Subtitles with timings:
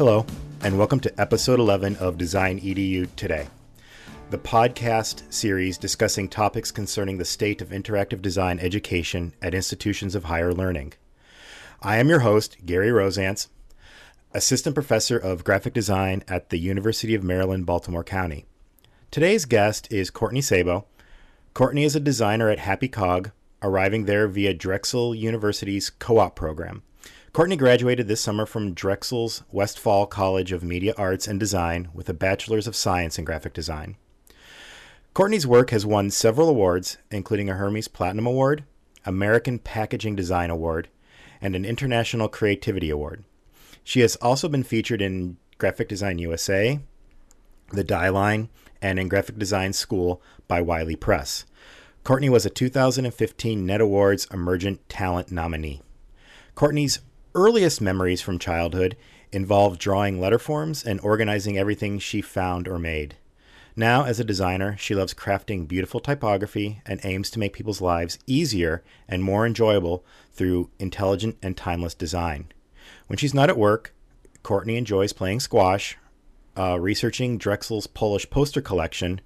[0.00, 0.24] Hello,
[0.62, 3.48] and welcome to episode 11 of Design EDU Today,
[4.30, 10.24] the podcast series discussing topics concerning the state of interactive design education at institutions of
[10.24, 10.94] higher learning.
[11.82, 13.46] I am your host, Gary Rozanc,
[14.32, 18.46] Assistant Professor of Graphic Design at the University of Maryland, Baltimore County.
[19.10, 20.86] Today's guest is Courtney Sabo.
[21.52, 26.84] Courtney is a designer at Happy Cog, arriving there via Drexel University's co op program.
[27.32, 32.12] Courtney graduated this summer from Drexel's Westphal College of Media Arts and Design with a
[32.12, 33.96] Bachelor's of Science in Graphic Design.
[35.14, 38.64] Courtney's work has won several awards, including a Hermes Platinum Award,
[39.06, 40.88] American Packaging Design Award,
[41.40, 43.22] and an International Creativity Award.
[43.84, 46.80] She has also been featured in Graphic Design USA,
[47.72, 48.48] The Dieline,
[48.82, 51.44] and in Graphic Design School by Wiley Press.
[52.02, 55.80] Courtney was a 2015 Net Awards Emergent Talent nominee.
[56.56, 56.98] Courtney's
[57.34, 58.96] earliest memories from childhood
[59.32, 63.16] involve drawing letterforms and organizing everything she found or made.
[63.76, 68.18] Now, as a designer, she loves crafting beautiful typography and aims to make people's lives
[68.26, 72.52] easier and more enjoyable through intelligent and timeless design.
[73.06, 73.94] When she's not at work,
[74.42, 75.96] Courtney enjoys playing squash,
[76.58, 79.20] uh, researching Drexel's Polish poster collection,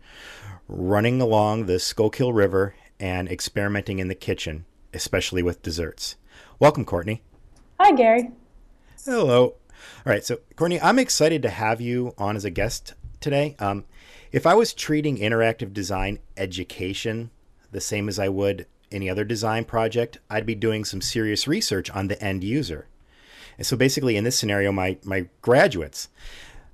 [0.69, 6.17] running along the Schuylkill River, and experimenting in the kitchen, especially with desserts.
[6.59, 7.23] Welcome, Courtney.
[7.85, 8.31] Hi, Gary.
[9.05, 9.43] Hello.
[9.43, 9.57] All
[10.07, 13.57] right, so Courtney, I'm excited to have you on as a guest today.
[13.59, 13.85] Um,
[14.33, 17.29] if I was treating interactive design education
[17.73, 21.91] the same as I would any other design project, I'd be doing some serious research
[21.91, 22.87] on the end user.
[23.59, 26.09] And so basically, in this scenario, my, my graduates.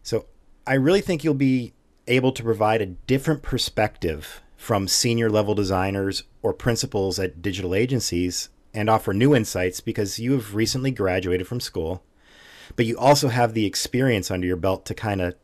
[0.05, 0.27] So
[0.65, 1.73] I really think you'll be
[2.07, 8.49] able to provide a different perspective from senior level designers or principals at digital agencies
[8.73, 12.03] and offer new insights because you have recently graduated from school,
[12.77, 15.35] but you also have the experience under your belt to kind of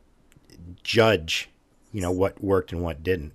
[0.83, 1.49] judge,
[1.91, 3.33] you know, what worked and what didn't.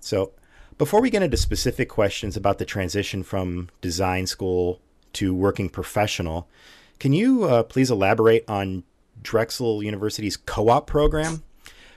[0.00, 0.32] So,
[0.76, 4.80] before we get into specific questions about the transition from design school
[5.12, 6.48] to working professional,
[6.98, 8.82] can you uh, please elaborate on
[9.22, 11.44] Drexel University's co op program?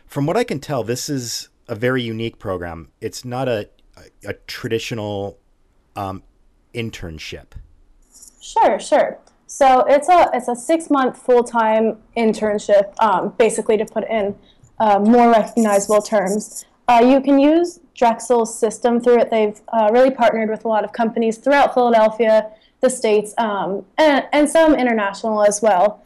[0.06, 2.92] From what I can tell, this is a very unique program.
[3.02, 5.40] It's not a, a, a traditional
[5.96, 6.24] um,
[6.74, 7.48] internship.
[8.42, 9.18] Sure, sure.
[9.48, 14.36] So it's a it's a six month full time internship, um, basically to put in
[14.80, 16.66] uh, more recognizable terms.
[16.88, 19.30] Uh, you can use Drexel's system through it.
[19.30, 22.50] They've uh, really partnered with a lot of companies throughout Philadelphia,
[22.82, 26.04] the states, um, and, and some international as well.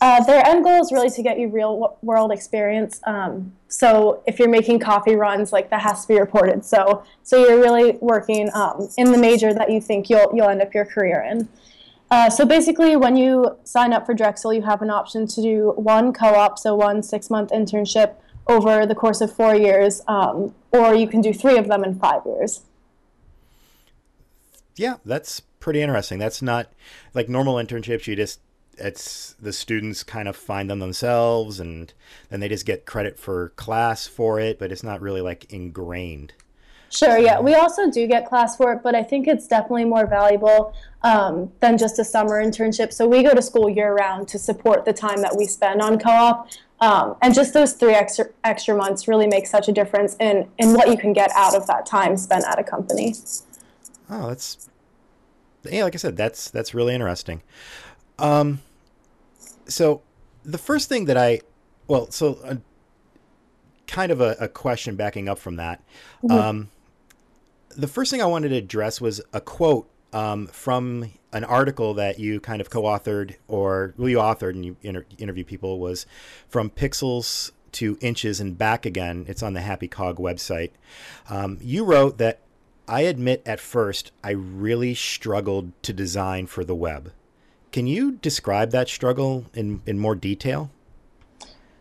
[0.00, 3.00] Uh, their end goal is really to get you real world experience.
[3.04, 6.64] Um, so if you're making coffee runs, like that has to be reported.
[6.64, 10.62] So so you're really working um, in the major that you think you'll you'll end
[10.62, 11.48] up your career in.
[12.10, 15.72] Uh, so basically, when you sign up for Drexel, you have an option to do
[15.76, 18.14] one co-op, so one six-month internship
[18.48, 21.94] over the course of four years, um, or you can do three of them in
[22.00, 22.62] five years.
[24.74, 26.18] Yeah, that's pretty interesting.
[26.18, 26.72] That's not
[27.14, 28.08] like normal internships.
[28.08, 28.40] You just
[28.80, 31.92] it's the students kind of find them themselves and
[32.30, 36.32] then they just get credit for class for it but it's not really like ingrained.
[36.90, 37.38] Sure yeah.
[37.38, 41.50] We also do get class for it but i think it's definitely more valuable um,
[41.60, 42.92] than just a summer internship.
[42.92, 45.98] So we go to school year round to support the time that we spend on
[45.98, 50.48] co-op um, and just those three extra extra months really make such a difference in
[50.58, 53.14] in what you can get out of that time spent at a company.
[54.08, 54.68] Oh that's
[55.64, 57.42] yeah like i said that's that's really interesting.
[58.18, 58.60] Um,
[59.70, 60.02] so
[60.44, 61.40] the first thing that I,
[61.86, 62.56] well, so uh,
[63.86, 65.82] kind of a, a, question backing up from that.
[66.22, 66.32] Mm-hmm.
[66.32, 66.70] Um,
[67.76, 72.18] the first thing I wanted to address was a quote um, from an article that
[72.18, 76.06] you kind of co-authored or well, you authored and you inter- interview people was
[76.48, 79.24] from pixels to inches and back again.
[79.28, 80.70] It's on the Happy Cog website.
[81.28, 82.40] Um, you wrote that
[82.88, 87.12] I admit at first I really struggled to design for the web.
[87.72, 90.70] Can you describe that struggle in, in more detail?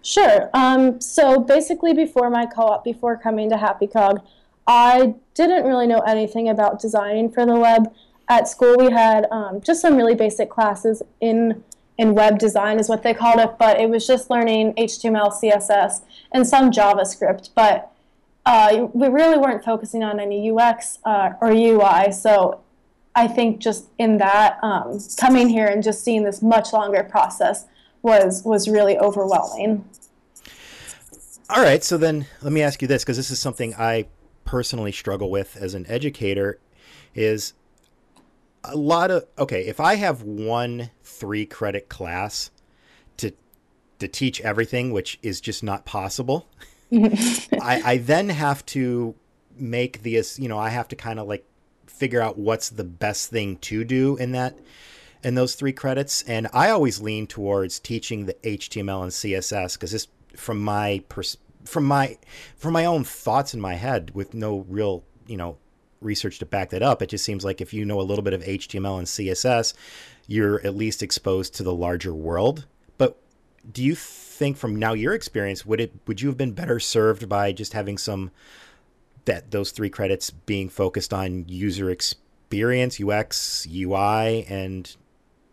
[0.01, 0.49] Sure.
[0.53, 4.21] Um, so basically, before my co op, before coming to Happy Cog,
[4.67, 7.93] I didn't really know anything about designing for the web.
[8.29, 11.63] At school, we had um, just some really basic classes in
[11.97, 16.01] in web design, is what they called it, but it was just learning HTML, CSS,
[16.31, 17.49] and some JavaScript.
[17.53, 17.91] But
[18.45, 22.13] uh, we really weren't focusing on any UX uh, or UI.
[22.13, 22.61] So
[23.15, 27.65] I think just in that um, coming here and just seeing this much longer process
[28.01, 29.87] was was really overwhelming.
[31.49, 34.05] All right, so then let me ask you this because this is something I
[34.45, 36.59] personally struggle with as an educator
[37.15, 37.53] is
[38.63, 42.51] a lot of okay, if I have one 3 credit class
[43.17, 43.31] to
[43.99, 46.47] to teach everything, which is just not possible.
[46.91, 49.15] I, I then have to
[49.55, 51.45] make the you know I have to kind of like
[51.99, 54.57] figure out what's the best thing to do in that
[55.21, 56.23] in those three credits.
[56.23, 61.37] And I always lean towards teaching the HTML and CSS because this from my pers-
[61.65, 62.17] from my
[62.55, 65.57] from my own thoughts in my head with no real you know
[66.01, 68.31] research to back that up it just seems like if you know a little bit
[68.33, 69.73] of HTML and CSS
[70.27, 72.65] you're at least exposed to the larger world.
[72.97, 73.19] But
[73.69, 77.27] do you think from now your experience would it would you have been better served
[77.27, 78.31] by just having some
[79.25, 84.95] that those three credits being focused on user experience ux ui and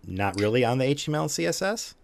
[0.07, 1.95] not really on the html and css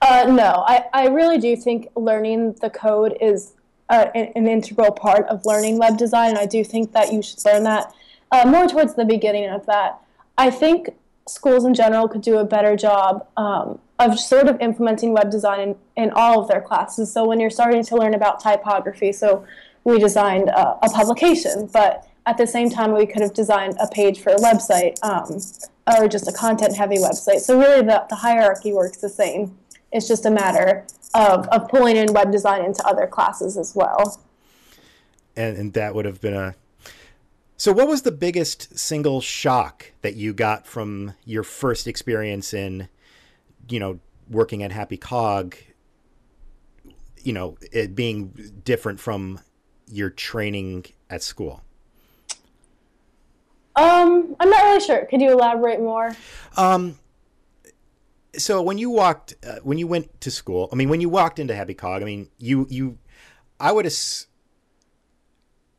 [0.00, 0.64] uh, no.
[0.66, 3.54] I, I really do think learning the code is
[3.88, 6.30] uh, an, an, integral part of learning web design.
[6.30, 7.92] And i do think that you should learn that
[8.30, 9.98] uh, more towards the beginning of that.
[10.36, 10.90] I think
[11.26, 15.60] schools in general could do a better job um, of sort of implementing web design
[15.60, 17.12] in, in all of their classes.
[17.12, 19.44] So when you're starting to learn about typography, so
[19.84, 23.88] we designed a, a publication, but at the same time we could have designed a
[23.88, 25.40] page for a website um,
[25.96, 27.40] or just a content heavy website.
[27.40, 29.56] So really the, the hierarchy works the same.
[29.92, 30.84] It's just a matter
[31.14, 34.20] of, of pulling in web design into other classes as well.
[35.36, 36.54] And, and that would have been a
[37.60, 42.88] so, what was the biggest single shock that you got from your first experience in,
[43.68, 43.98] you know,
[44.30, 45.56] working at Happy Cog?
[47.16, 49.40] You know, it being different from
[49.90, 51.62] your training at school.
[53.76, 55.06] Um, I'm not really sure.
[55.06, 56.16] Could you elaborate more?
[56.56, 56.98] Um,
[58.36, 61.38] so when you walked, uh, when you went to school, I mean, when you walked
[61.38, 62.98] into Happy Cog, I mean, you you,
[63.60, 63.94] I would have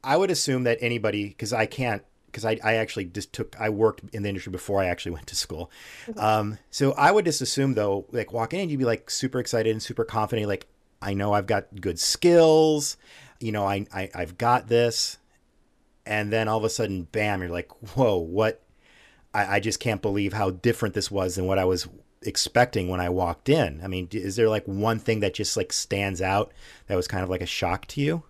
[0.04, 3.70] I would assume that anybody, because I can't, because I, I actually just took, I
[3.70, 5.70] worked in the industry before I actually went to school.
[6.16, 9.72] Um, so I would just assume though, like walking in, you'd be like super excited
[9.72, 10.68] and super confident, like,
[11.02, 12.98] I know I've got good skills,
[13.39, 15.18] you know, I, I I've got this.
[16.06, 18.63] And then all of a sudden, bam, you're like, whoa, what?
[19.33, 21.88] I, I just can't believe how different this was than what I was
[22.24, 23.80] expecting when I walked in.
[23.83, 26.51] I mean, is there like one thing that just like stands out
[26.88, 28.24] that was kind of like a shock to you?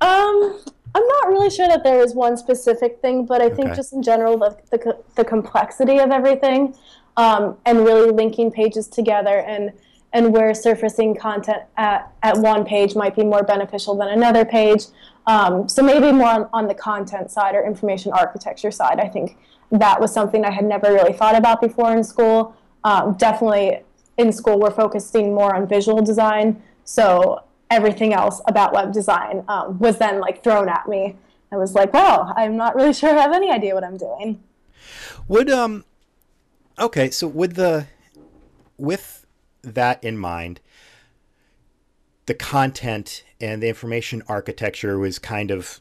[0.00, 0.60] Um,
[0.94, 4.02] I'm not really sure that there is one specific thing, but I think just in
[4.02, 6.74] general the, the, the complexity of everything,
[7.16, 9.72] um, and really linking pages together and
[10.12, 14.84] and where surfacing content at, at one page might be more beneficial than another page.
[15.26, 18.98] Um, so maybe more on, on the content side or information architecture side.
[19.00, 19.36] I think
[19.70, 22.56] that was something I had never really thought about before in school.
[22.84, 23.80] Um, definitely
[24.16, 26.62] in school, we're focusing more on visual design.
[26.84, 31.16] So everything else about web design um, was then like thrown at me.
[31.52, 34.42] I was like, wow, I'm not really sure I have any idea what I'm doing.
[35.28, 35.84] Would um,
[36.78, 37.86] okay, so with the
[38.78, 39.17] with
[39.62, 40.60] that in mind,
[42.26, 45.80] the content and the information architecture was kind of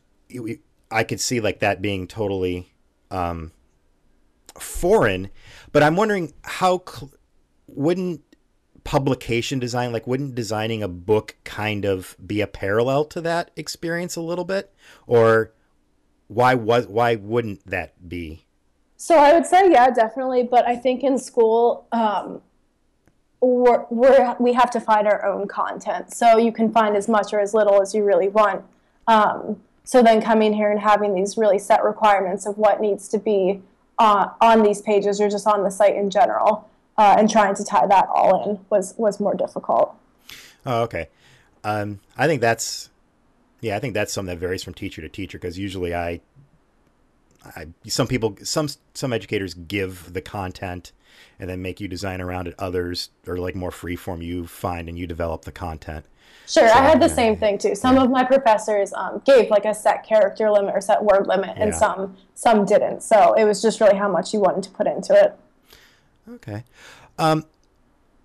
[0.89, 2.73] I could see like that being totally
[3.11, 3.51] um,
[4.57, 5.29] foreign,
[5.71, 7.11] but I'm wondering how cl-
[7.67, 8.21] wouldn't
[8.83, 14.15] publication design like wouldn't designing a book kind of be a parallel to that experience
[14.15, 14.73] a little bit?
[15.05, 15.51] Or
[16.27, 18.45] why was why wouldn't that be?
[18.95, 20.43] So i would say yeah definitely.
[20.43, 22.41] But i think in school um,
[23.39, 27.33] we're, we're, we have to find our own content so you can find as much
[27.33, 28.63] or as little as you really want
[29.07, 33.17] um, so then coming here and having these really set requirements of what needs to
[33.17, 33.61] be
[33.99, 37.63] uh, on these pages or just on the site in general uh, and trying to
[37.63, 39.95] tie that all in was was more difficult.
[40.65, 41.07] Oh, okay.
[41.63, 42.89] Um, I think that's
[43.61, 46.21] yeah, I think that's something that varies from teacher to teacher because usually I,
[47.45, 50.91] I some people some some educators give the content
[51.39, 52.55] and then make you design around it.
[52.59, 54.21] Others are like more free form.
[54.21, 56.05] You find and you develop the content.
[56.47, 57.75] Sure, so, I had the yeah, same thing too.
[57.75, 58.03] Some yeah.
[58.03, 61.71] of my professors um, gave like a set character limit or set word limit, and
[61.71, 61.77] yeah.
[61.77, 63.03] some some didn't.
[63.03, 65.37] So it was just really how much you wanted to put into it.
[66.29, 66.63] Okay.
[67.17, 67.45] Um,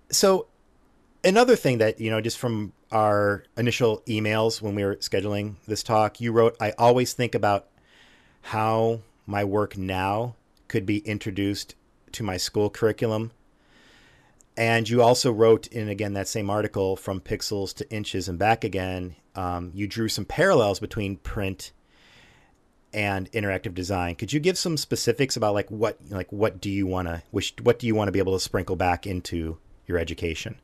[0.09, 0.47] so
[1.23, 5.83] another thing that, you know, just from our initial emails when we were scheduling this
[5.83, 7.67] talk, you wrote, I always think about
[8.41, 10.35] how my work now
[10.67, 11.75] could be introduced
[12.13, 13.31] to my school curriculum.
[14.55, 18.63] And you also wrote in again that same article from pixels to inches and back
[18.63, 19.15] again.
[19.35, 21.71] Um, you drew some parallels between print
[22.93, 24.15] and interactive design.
[24.15, 27.53] Could you give some specifics about like what like what do you want to wish
[27.63, 30.55] what do you want to be able to sprinkle back into your education?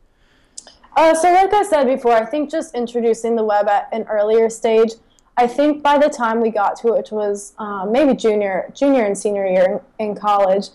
[0.96, 4.50] Uh, so like I said before, I think just introducing the web at an earlier
[4.50, 4.92] stage.
[5.38, 9.06] I think by the time we got to it, which was um, maybe junior junior
[9.06, 10.68] and senior year in, in, college,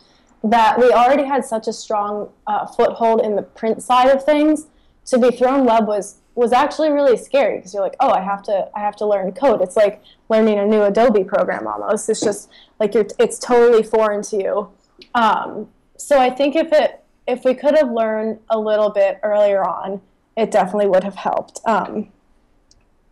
[0.44, 4.66] that we already had such a strong uh, foothold in the print side of things
[5.06, 8.42] to be thrown web was was actually really scary because you're like, oh, I have
[8.44, 9.62] to I have to learn code.
[9.62, 12.08] It's like learning a new Adobe program almost.
[12.08, 14.68] It's just like you're it's totally foreign to you.
[15.14, 19.66] Um, so I think if it if we could have learned a little bit earlier
[19.66, 20.02] on,
[20.36, 21.60] it definitely would have helped.
[21.64, 22.08] Um,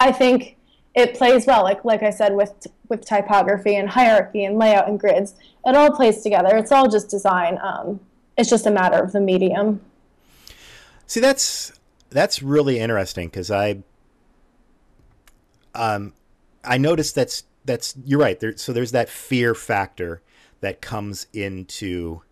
[0.00, 0.56] I think
[0.94, 5.00] it plays well, like like I said with with typography and hierarchy and layout and
[5.00, 5.34] grids.
[5.64, 6.56] It all plays together.
[6.56, 7.58] It's all just design.
[7.62, 8.00] Um,
[8.36, 9.80] it's just a matter of the medium.
[11.06, 11.72] See, that's
[12.10, 13.82] that's really interesting because I
[15.74, 16.12] um
[16.64, 18.38] I noticed that's that's you're right.
[18.38, 20.20] There, so there's that fear factor
[20.60, 22.22] that comes into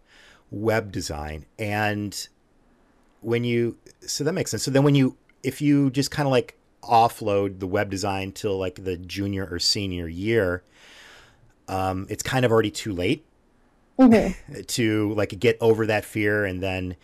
[0.50, 2.28] web design, and
[3.20, 4.62] when you so that makes sense.
[4.62, 8.58] So then when you if you just kind of like offload the web design till
[8.58, 10.62] like the junior or senior year,
[11.68, 13.24] um, it's kind of already too late
[13.98, 14.60] mm-hmm.
[14.66, 16.96] to like get over that fear and then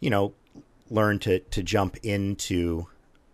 [0.00, 0.32] you know
[0.90, 2.86] learn to to jump into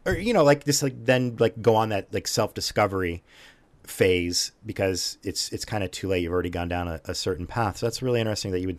[0.05, 3.23] or you know like this like then like go on that like self discovery
[3.85, 6.23] phase because it's it's kind of too late.
[6.23, 7.79] You've already gone down a, a, certain path.
[7.79, 8.79] So that's really interesting that you would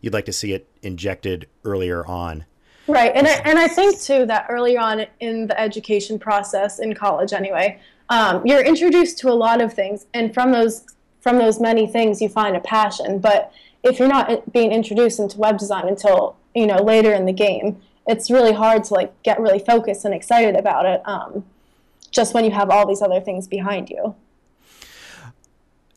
[0.00, 2.44] you'd like to see it injected earlier on
[2.88, 6.94] right and I, and I think too that early on in the education process in
[6.94, 10.84] college anyway um, you're introduced to a lot of things and from those
[11.20, 13.18] from those many things you find a passion.
[13.18, 13.52] But
[13.82, 17.80] if you're not being introduced into web design until you know later in the game
[18.06, 21.44] it's really hard to like get really focused and excited about it um,
[22.12, 24.14] just when you have all these other things behind you.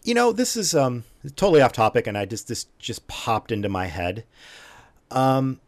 [0.03, 1.03] You know this is um,
[1.36, 4.25] totally off topic and i just this just popped into my head.
[5.12, 5.60] Um,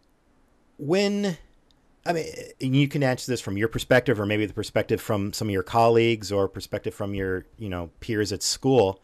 [0.81, 1.37] when
[2.05, 2.25] i mean
[2.59, 5.63] you can answer this from your perspective or maybe the perspective from some of your
[5.63, 8.99] colleagues or perspective from your you know peers at school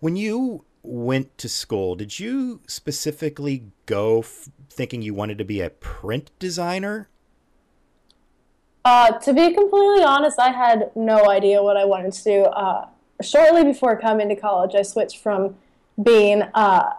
[0.00, 5.60] when you went to school did you specifically go f- thinking you wanted to be
[5.60, 7.08] a print designer?
[8.84, 12.42] Uh, to be completely honest, I had no idea what I wanted to do.
[12.44, 12.86] Uh,
[13.22, 15.56] shortly before coming to college, I switched from
[16.02, 16.90] being uh,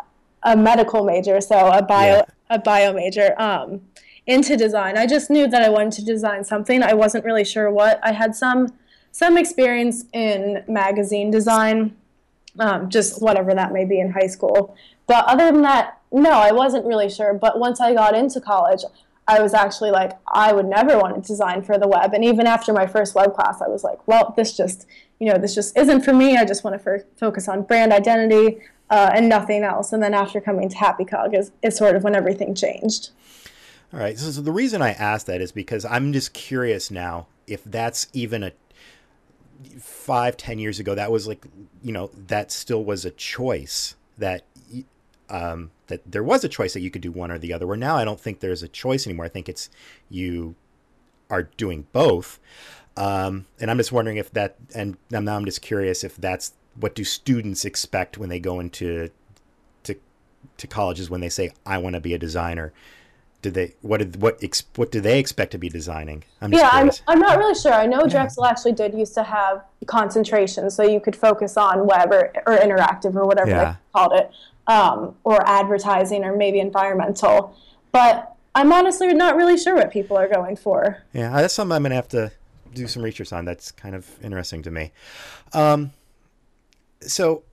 [0.41, 2.25] a medical major, so a bio.
[2.49, 3.81] A bio major, um,
[4.27, 4.97] into design.
[4.97, 6.81] I just knew that I wanted to design something.
[6.81, 7.99] I wasn't really sure what.
[8.03, 8.73] I had some
[9.11, 11.95] some experience in magazine design,
[12.59, 14.75] um, just whatever that may be in high school.
[15.07, 17.33] But other than that, no, I wasn't really sure.
[17.33, 18.81] But once I got into college,
[19.27, 22.13] I was actually like, I would never want to design for the web.
[22.13, 24.85] And even after my first web class, I was like, well, this just,
[25.19, 26.35] you know, this just isn't for me.
[26.35, 29.93] I just want to focus on brand identity uh, and nothing else.
[29.93, 33.09] And then after coming to Happy Cog is, is sort of when everything changed.
[33.93, 34.17] All right.
[34.17, 38.07] So, so the reason I asked that is because I'm just curious now if that's
[38.13, 38.51] even a
[39.79, 41.45] five, ten years ago, that was like,
[41.81, 44.43] you know, that still was a choice that
[45.29, 47.65] um, that there was a choice that you could do one or the other.
[47.65, 49.25] Where now I don't think there's a choice anymore.
[49.25, 49.69] I think it's
[50.09, 50.55] you
[51.29, 52.39] are doing both.
[52.97, 56.95] Um, and I'm just wondering if that, and now I'm just curious if that's what
[56.95, 59.09] do students expect when they go into
[59.83, 59.95] to
[60.57, 62.73] to colleges when they say I want to be a designer.
[63.41, 64.41] Do they what did what
[64.75, 66.23] what do they expect to be designing?
[66.41, 67.73] I'm yeah, I'm, I'm not really sure.
[67.73, 68.49] I know Drexel yeah.
[68.49, 73.15] actually did used to have concentration, so you could focus on web or, or interactive
[73.15, 73.71] or whatever yeah.
[73.71, 74.31] they called it
[74.67, 77.55] um, or advertising or maybe environmental.
[77.91, 81.03] But I'm honestly not really sure what people are going for.
[81.13, 82.31] Yeah, that's something I'm going to have to
[82.73, 83.45] do some research on.
[83.45, 84.91] That's kind of interesting to me.
[85.53, 85.91] Um,
[87.01, 87.43] so,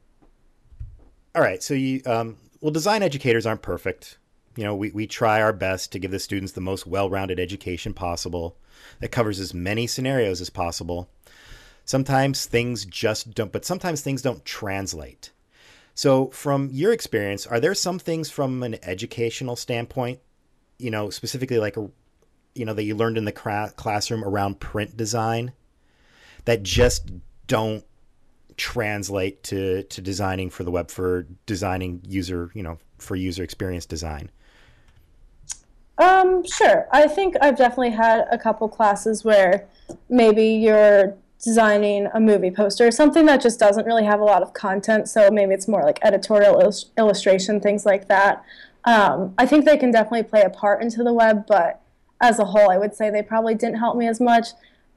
[1.34, 1.62] all right.
[1.62, 4.18] So you, um, well, design educators aren't perfect.
[4.56, 7.94] You know, we, we try our best to give the students the most well-rounded education
[7.94, 8.56] possible
[9.00, 11.08] that covers as many scenarios as possible.
[11.84, 15.30] Sometimes things just don't, but sometimes things don't translate.
[15.94, 20.20] So, from your experience, are there some things from an educational standpoint,
[20.78, 21.76] you know, specifically like
[22.54, 25.52] you know, that you learned in the cra- classroom around print design
[26.44, 27.10] that just
[27.46, 27.84] don't
[28.56, 33.86] translate to to designing for the web for designing user, you know, for user experience
[33.86, 34.30] design?
[35.98, 36.88] Um, sure.
[36.90, 39.66] I think I've definitely had a couple classes where
[40.08, 44.52] maybe you're designing a movie poster, something that just doesn't really have a lot of
[44.52, 45.08] content.
[45.08, 48.44] So maybe it's more like editorial il- illustration, things like that.
[48.84, 51.80] Um, I think they can definitely play a part into the web, but
[52.20, 54.48] as a whole, I would say they probably didn't help me as much.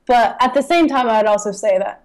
[0.05, 2.04] But at the same time, I'd also say that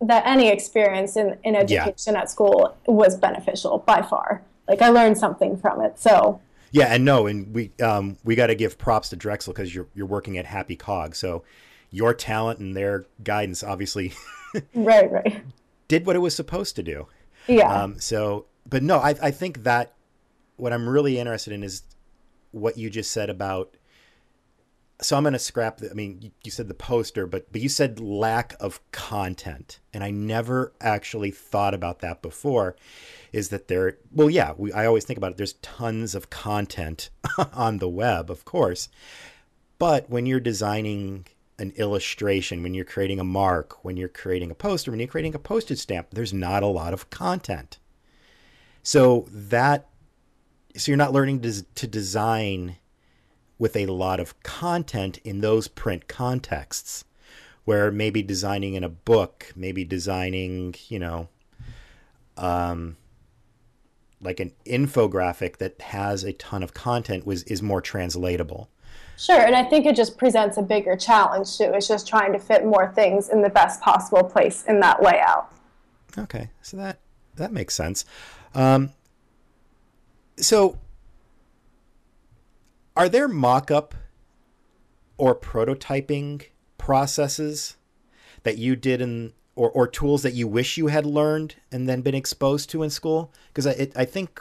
[0.00, 2.20] that any experience in, in education yeah.
[2.20, 4.42] at school was beneficial by far.
[4.68, 5.98] Like I learned something from it.
[5.98, 6.40] So
[6.72, 9.88] yeah, and no, and we um, we got to give props to Drexel because you're
[9.94, 11.42] you're working at Happy Cog, so
[11.90, 14.12] your talent and their guidance obviously
[14.74, 15.42] right right
[15.88, 17.06] did what it was supposed to do
[17.46, 19.94] yeah um, so but no I, I think that
[20.56, 21.82] what i'm really interested in is
[22.52, 23.74] what you just said about
[25.02, 27.68] so I'm going to scrap the, I mean, you, said the poster, but, but you
[27.68, 29.80] said lack of content.
[29.94, 32.76] And I never actually thought about that before
[33.32, 35.36] is that there, well, yeah, we, I always think about it.
[35.36, 37.10] There's tons of content
[37.52, 38.88] on the web, of course.
[39.78, 41.26] But when you're designing
[41.58, 45.34] an illustration, when you're creating a mark, when you're creating a poster, when you're creating
[45.34, 47.78] a postage stamp, there's not a lot of content.
[48.82, 49.88] So that,
[50.76, 52.76] so you're not learning to, to design
[53.60, 57.04] with a lot of content in those print contexts
[57.66, 61.28] where maybe designing in a book, maybe designing, you know,
[62.38, 62.96] um,
[64.22, 68.70] like an infographic that has a ton of content was is more translatable.
[69.18, 71.70] Sure, and I think it just presents a bigger challenge too.
[71.74, 75.52] It's just trying to fit more things in the best possible place in that layout.
[76.16, 76.98] Okay, so that
[77.36, 78.06] that makes sense.
[78.54, 78.90] Um,
[80.38, 80.78] so
[83.00, 83.94] are there mock-up
[85.16, 86.42] or prototyping
[86.76, 87.78] processes
[88.42, 92.02] that you did in or, or tools that you wish you had learned and then
[92.02, 93.32] been exposed to in school?
[93.48, 94.38] Because I, I think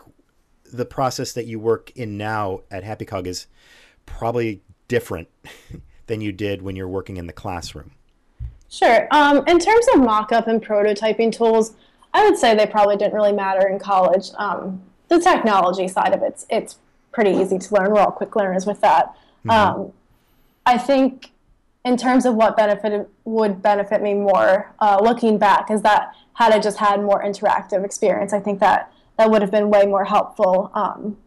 [0.74, 3.48] the process that you work in now at happy cog is
[4.06, 5.30] probably different
[6.08, 7.92] than you did when you're working in the classroom.
[8.68, 9.08] Sure.
[9.12, 11.78] Um, in terms of mock-up and prototyping tools
[12.13, 14.32] i would say they probably didn't really matter in college.
[14.36, 16.78] Um, the technology side of it's it's
[17.12, 17.92] pretty easy to learn.
[17.92, 19.13] We're all quick learners with that.
[19.46, 19.50] Mm-hmm.
[19.50, 19.94] Um,
[20.66, 21.32] I think
[21.86, 26.51] in terms of what benefited would benefit me more uh, looking back is that had
[26.51, 30.06] I just had more interactive experience, I think that that would have been way more
[30.06, 31.18] helpful um,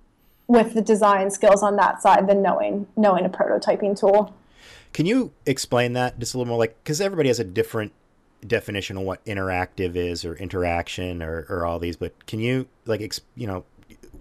[0.47, 4.35] with the design skills on that side than knowing knowing a prototyping tool.
[4.93, 7.93] Can you explain that just a little more, like because everybody has a different
[8.47, 13.01] definition of what interactive is or interaction or, or all these, but can you like
[13.35, 13.65] you know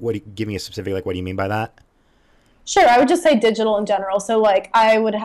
[0.02, 0.16] what?
[0.16, 1.06] You, give me a specific like.
[1.06, 1.80] What do you mean by that?
[2.66, 4.20] Sure, I would just say digital in general.
[4.20, 5.16] So like I would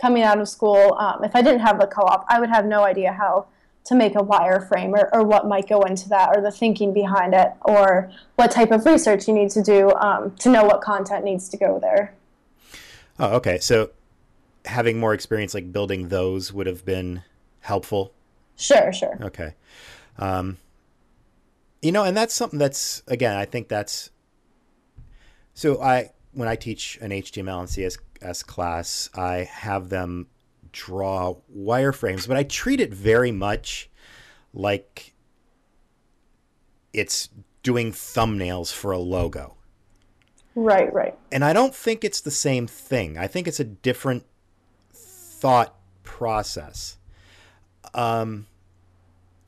[0.00, 2.84] coming out of school, um, if I didn't have the co-op, I would have no
[2.84, 3.46] idea how
[3.84, 7.34] to make a wireframe or, or what might go into that or the thinking behind
[7.34, 11.24] it or what type of research you need to do um, to know what content
[11.24, 12.14] needs to go there.
[13.18, 13.58] Oh, okay.
[13.58, 13.90] So
[14.64, 17.22] having more experience like building those would have been
[17.60, 18.12] helpful.
[18.56, 19.18] Sure, sure.
[19.20, 19.54] Okay.
[20.18, 20.58] Um,
[21.80, 24.10] you know, and that's something that's again, I think that's
[25.54, 30.28] so I when I teach an HTML and CSS class, I have them
[30.72, 33.90] draw wireframes, but I treat it very much
[34.54, 35.14] like
[36.92, 37.28] it's
[37.62, 39.56] doing thumbnails for a logo.
[40.54, 41.16] Right, right.
[41.30, 43.16] And I don't think it's the same thing.
[43.16, 44.24] I think it's a different
[44.92, 46.98] thought process.
[47.94, 48.46] Um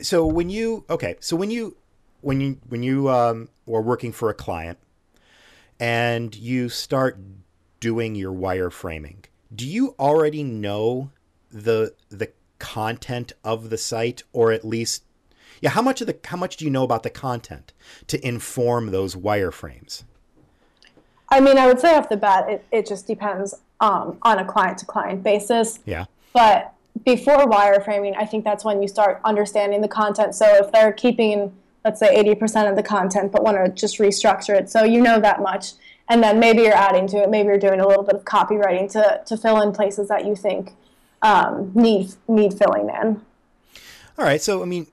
[0.02, 1.76] so when you okay, so when you
[2.20, 4.78] when you when you um, are working for a client
[5.84, 7.18] and you start
[7.78, 11.10] doing your wireframing, do you already know
[11.52, 15.04] the the content of the site, or at least,
[15.60, 17.74] yeah, how much of the how much do you know about the content
[18.06, 20.04] to inform those wireframes?
[21.28, 24.44] I mean, I would say off the bat, it, it just depends um, on a
[24.44, 25.80] client to client basis.
[25.84, 26.06] Yeah.
[26.32, 26.72] But
[27.04, 30.34] before wireframing, I think that's when you start understanding the content.
[30.34, 31.52] So if they're keeping
[31.84, 34.70] let's say 80% of the content, but want to just restructure it.
[34.70, 35.72] So you know that much.
[36.08, 37.30] And then maybe you're adding to it.
[37.30, 40.36] Maybe you're doing a little bit of copywriting to, to fill in places that you
[40.36, 40.72] think
[41.24, 43.22] um, need need filling in.
[44.18, 44.40] All right.
[44.40, 44.86] So I mean,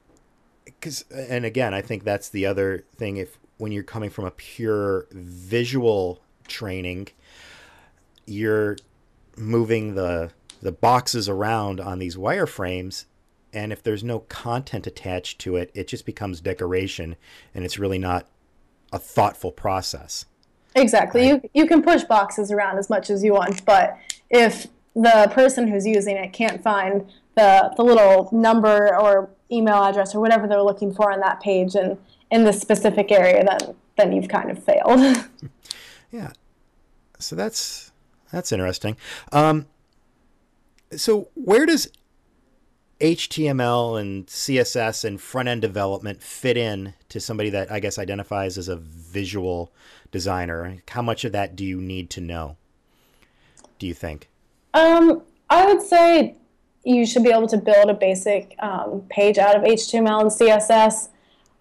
[0.63, 3.17] because and again, I think that's the other thing.
[3.17, 7.09] If when you're coming from a pure visual training,
[8.25, 8.77] you're
[9.37, 13.05] moving the the boxes around on these wireframes
[13.53, 17.15] and if there's no content attached to it, it just becomes decoration,
[17.53, 18.27] and it's really not
[18.91, 20.25] a thoughtful process.
[20.75, 21.31] Exactly.
[21.31, 21.43] Right?
[21.43, 23.97] You you can push boxes around as much as you want, but
[24.29, 30.15] if the person who's using it can't find the the little number or email address
[30.15, 31.97] or whatever they're looking for on that page and
[32.29, 34.99] in the specific area, then then you've kind of failed.
[36.11, 36.31] yeah.
[37.19, 37.91] So that's
[38.31, 38.97] that's interesting.
[39.31, 39.67] Um,
[40.95, 41.89] so where does
[43.01, 48.57] HTML and CSS and front end development fit in to somebody that I guess identifies
[48.57, 49.71] as a visual
[50.11, 50.77] designer?
[50.87, 52.57] How much of that do you need to know?
[53.79, 54.29] Do you think?
[54.73, 56.35] Um, I would say
[56.83, 61.09] you should be able to build a basic um, page out of HTML and CSS.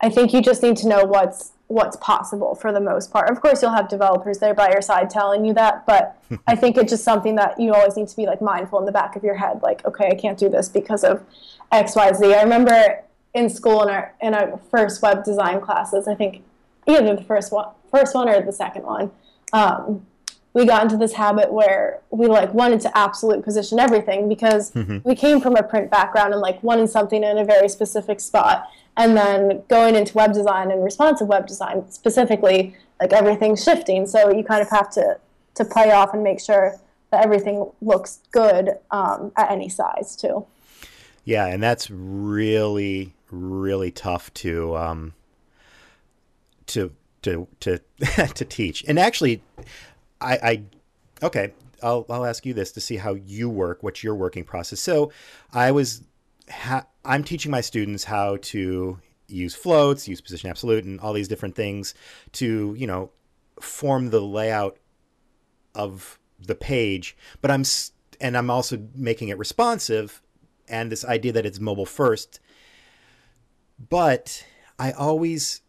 [0.00, 3.30] I think you just need to know what's what's possible for the most part.
[3.30, 6.76] Of course, you'll have developers there by your side telling you that, but I think
[6.76, 9.22] it's just something that you always need to be like mindful in the back of
[9.22, 11.24] your head, like, okay, I can't do this because of
[11.70, 12.34] X, Y, Z.
[12.34, 13.02] I remember
[13.34, 16.42] in school in our in our first web design classes, I think
[16.88, 19.12] either the first one, first one or the second one,
[19.52, 20.04] um,
[20.52, 24.98] we got into this habit where we like wanted to absolute position everything because mm-hmm.
[25.08, 28.68] we came from a print background and like wanted something in a very specific spot
[28.96, 34.06] and then going into web design and responsive web design specifically like everything's shifting.
[34.06, 35.18] So you kind of have to
[35.54, 36.76] to play off and make sure
[37.10, 40.46] that everything looks good um, at any size too.
[41.24, 45.14] Yeah and that's really really tough to um,
[46.66, 47.78] to to to
[48.34, 48.84] to teach.
[48.86, 49.42] And actually
[50.20, 50.62] I, I
[51.22, 54.80] okay, I'll I'll ask you this to see how you work, what's your working process.
[54.80, 55.12] So,
[55.52, 56.02] I was
[56.50, 61.28] ha- I'm teaching my students how to use floats, use position absolute, and all these
[61.28, 61.94] different things
[62.32, 63.10] to you know
[63.60, 64.78] form the layout
[65.74, 67.16] of the page.
[67.40, 67.64] But I'm
[68.20, 70.22] and I'm also making it responsive,
[70.68, 72.40] and this idea that it's mobile first.
[73.88, 74.44] But
[74.78, 75.62] I always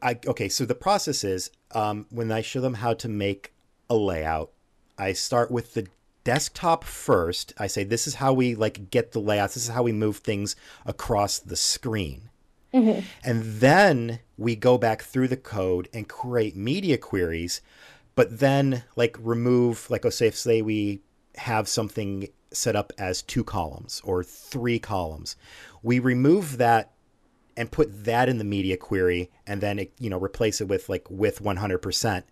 [0.00, 3.52] I okay, so the process is um, when I show them how to make
[3.90, 4.50] a layout.
[4.96, 5.88] I start with the
[6.24, 7.52] desktop first.
[7.58, 9.54] I say this is how we like get the layouts.
[9.54, 12.30] This is how we move things across the screen.
[12.72, 13.00] Mm-hmm.
[13.22, 17.60] And then we go back through the code and create media queries,
[18.16, 21.00] but then like remove like oh say if say we
[21.36, 25.36] have something set up as two columns or three columns.
[25.82, 26.92] We remove that
[27.56, 30.88] and put that in the media query and then it, you know replace it with
[30.88, 32.22] like with 100%.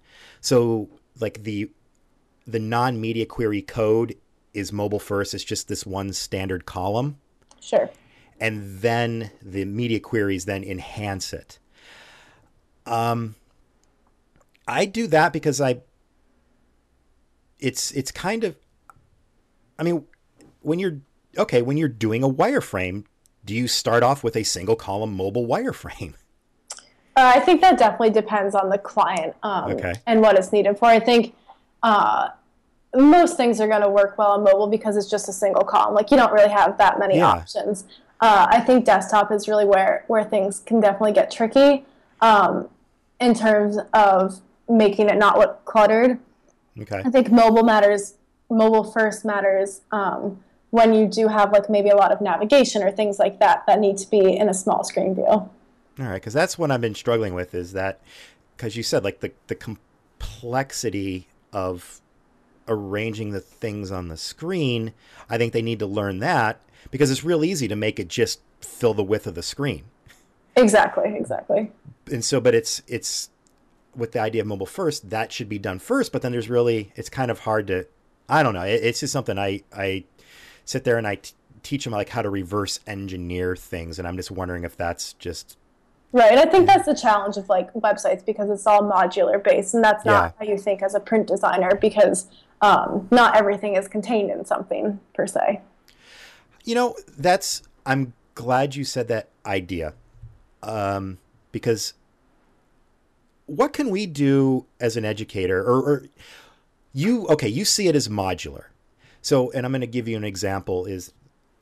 [0.40, 0.88] So
[1.20, 1.70] like the
[2.46, 4.16] the non media query code
[4.54, 5.34] is mobile first.
[5.34, 7.18] It's just this one standard column.
[7.60, 7.90] Sure.
[8.40, 11.58] And then the media queries then enhance it.
[12.86, 13.36] Um,
[14.66, 15.80] I do that because I.
[17.58, 18.56] It's it's kind of.
[19.78, 20.04] I mean,
[20.60, 21.00] when you're
[21.38, 23.04] okay when you're doing a wireframe,
[23.44, 26.14] do you start off with a single column mobile wireframe?
[27.14, 29.92] Uh, I think that definitely depends on the client um, okay.
[30.06, 30.86] and what it's needed for.
[30.86, 31.34] I think
[31.82, 32.28] uh,
[32.94, 35.94] most things are going to work well on mobile because it's just a single column.
[35.94, 37.26] Like you don't really have that many yeah.
[37.26, 37.84] options.
[38.20, 41.84] Uh, I think desktop is really where where things can definitely get tricky
[42.20, 42.68] um,
[43.20, 46.18] in terms of making it not look cluttered.
[46.80, 47.02] Okay.
[47.04, 48.14] I think mobile matters.
[48.48, 52.90] Mobile first matters um, when you do have like maybe a lot of navigation or
[52.90, 55.24] things like that that need to be in a small screen view.
[55.24, 55.50] All
[55.98, 58.00] right, because that's what I've been struggling with is that
[58.56, 62.00] because you said like the the complexity of
[62.68, 64.92] arranging the things on the screen.
[65.28, 66.60] I think they need to learn that
[66.90, 69.84] because it's real easy to make it just fill the width of the screen.
[70.56, 71.72] Exactly, exactly.
[72.10, 73.30] And so, but it's it's
[73.96, 76.12] with the idea of mobile first that should be done first.
[76.12, 77.86] But then there's really it's kind of hard to.
[78.28, 78.62] I don't know.
[78.62, 80.04] It, it's just something I I
[80.64, 84.16] sit there and I t- teach them like how to reverse engineer things, and I'm
[84.16, 85.56] just wondering if that's just
[86.12, 86.30] Right.
[86.30, 89.82] And I think that's the challenge of like websites because it's all modular based and
[89.82, 90.46] that's not yeah.
[90.46, 92.26] how you think as a print designer because
[92.60, 95.62] um, not everything is contained in something per se.
[96.64, 99.94] You know, that's, I'm glad you said that idea
[100.62, 101.18] um,
[101.50, 101.94] because
[103.46, 106.04] what can we do as an educator or, or
[106.92, 108.64] you, okay, you see it as modular.
[109.22, 111.12] So, and I'm going to give you an example is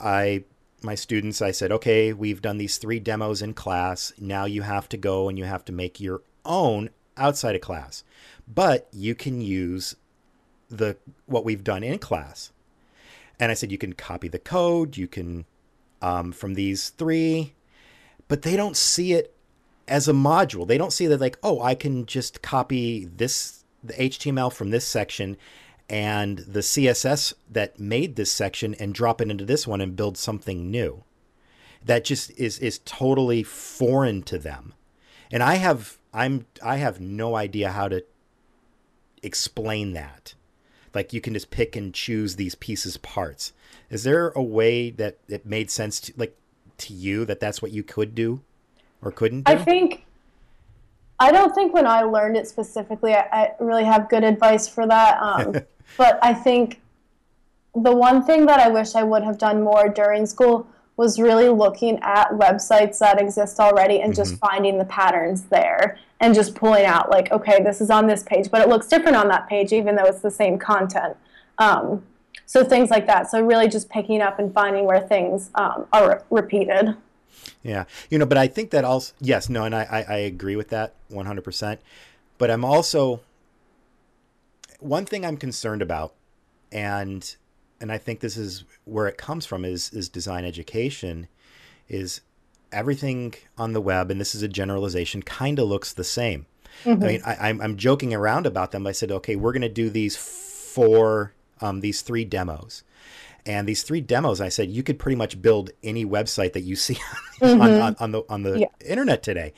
[0.00, 0.44] I
[0.82, 4.12] my students, I said, okay, we've done these three demos in class.
[4.18, 8.04] Now you have to go and you have to make your own outside of class.
[8.52, 9.96] But you can use
[10.68, 12.52] the what we've done in class.
[13.38, 15.46] And I said, you can copy the code, you can
[16.02, 17.54] um, from these three,
[18.28, 19.34] but they don't see it
[19.88, 20.66] as a module.
[20.66, 24.86] They don't see that like, oh, I can just copy this the HTML from this
[24.86, 25.38] section
[25.90, 30.16] and the CSS that made this section and drop it into this one and build
[30.16, 31.02] something new.
[31.84, 34.74] That just is is totally foreign to them.
[35.32, 38.04] And I have I'm I have no idea how to
[39.22, 40.34] explain that.
[40.94, 43.52] Like you can just pick and choose these pieces parts.
[43.90, 46.36] Is there a way that it made sense to like
[46.78, 48.42] to you that that's what you could do
[49.02, 49.52] or couldn't do?
[49.52, 50.04] I think
[51.18, 54.86] I don't think when I learned it specifically, I, I really have good advice for
[54.86, 55.20] that.
[55.20, 55.56] Um,
[55.96, 56.80] But I think
[57.74, 61.48] the one thing that I wish I would have done more during school was really
[61.48, 64.20] looking at websites that exist already and mm-hmm.
[64.20, 68.22] just finding the patterns there and just pulling out like okay this is on this
[68.22, 71.16] page but it looks different on that page even though it's the same content.
[71.58, 72.02] Um,
[72.44, 73.30] so things like that.
[73.30, 76.96] So really just picking up and finding where things um, are re- repeated.
[77.62, 77.84] Yeah.
[78.10, 80.68] You know but i think that also yes no and i i, I agree with
[80.68, 81.78] that 100%
[82.38, 83.20] but i'm also
[84.80, 86.14] one thing I'm concerned about,
[86.72, 87.36] and
[87.80, 91.28] and I think this is where it comes from is is design education,
[91.88, 92.20] is
[92.72, 96.46] everything on the web, and this is a generalization, kind of looks the same.
[96.84, 97.02] Mm-hmm.
[97.02, 98.86] I mean, I, am I'm, I'm joking around about them.
[98.86, 102.84] I said, okay, we're going to do these four, um, these three demos.
[103.46, 106.76] And these three demos, I said, you could pretty much build any website that you
[106.76, 106.94] see
[107.40, 107.60] mm-hmm.
[107.60, 108.66] on, on, on, the on the yeah.
[108.86, 109.52] internet today.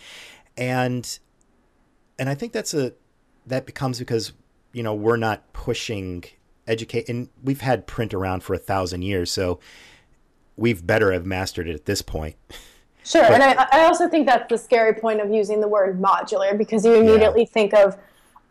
[0.57, 1.19] And
[2.19, 2.93] and I think that's a
[3.47, 4.33] that becomes because
[4.73, 6.25] you know we're not pushing
[6.67, 9.59] educate and we've had print around for a thousand years so
[10.57, 12.37] we've better have mastered it at this point.
[13.05, 16.01] Sure but, and I, I also think that's the scary point of using the word
[16.01, 17.49] modular because you immediately yeah.
[17.49, 17.99] think of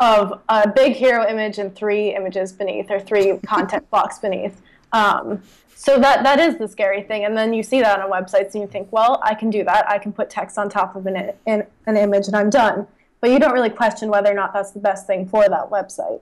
[0.01, 4.61] of a big hero image and three images beneath or three content blocks beneath.
[4.91, 5.41] Um,
[5.73, 8.61] so that that is the scary thing and then you see that on websites and
[8.61, 9.89] you think well i can do that.
[9.89, 12.87] I can put text on top of an, an, an image and i'm done
[13.21, 16.21] but you don't really question whether or not that's the best thing for that website.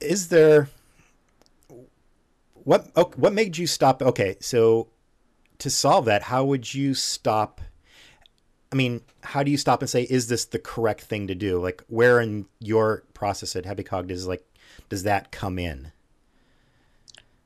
[0.00, 0.68] Is there
[2.64, 4.00] what oh, what made you stop?
[4.02, 4.88] Okay, so
[5.58, 7.60] to solve that, how would you stop?
[8.70, 11.60] I mean, how do you stop and say, is this the correct thing to do?
[11.60, 14.46] Like, where in your process at Heavy HappyCog does like
[14.88, 15.92] does that come in?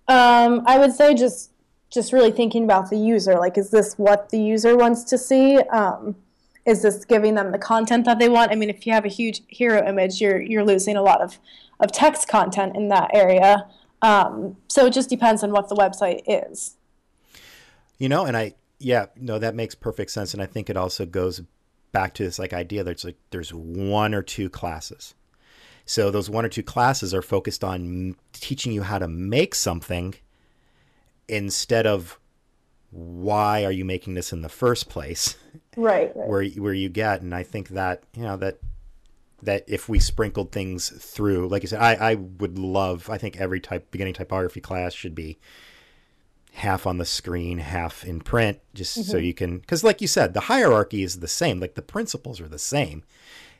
[0.09, 1.51] Um, I would say just
[1.91, 3.39] just really thinking about the user.
[3.39, 5.59] Like, is this what the user wants to see?
[5.59, 6.17] Um,
[6.67, 8.51] is this giving them the content that they want?
[8.51, 11.39] I mean, if you have a huge hero image, you're you're losing a lot of
[11.81, 13.67] of text content in that area.
[14.03, 16.77] Um, so it just depends on what the website is.
[17.99, 21.07] You know, and I yeah, no, that makes perfect sense, and I think it also
[21.07, 21.41] goes
[21.93, 25.15] back to this like idea that it's like there's one or two classes.
[25.87, 30.17] So those one or two classes are focused on teaching you how to make something
[31.29, 32.19] instead of
[32.91, 35.37] why are you making this in the first place?
[35.77, 36.29] Right, right.
[36.29, 38.59] Where where you get, and I think that you know that
[39.43, 43.11] that if we sprinkled things through, like you said, I I would love.
[43.11, 45.39] I think every type beginning typography class should be
[46.55, 49.11] half on the screen, half in print, just mm-hmm.
[49.11, 49.59] so you can.
[49.59, 51.61] Because, like you said, the hierarchy is the same.
[51.61, 53.05] Like the principles are the same.